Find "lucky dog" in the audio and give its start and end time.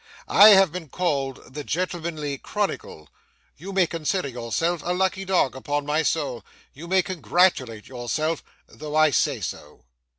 4.95-5.55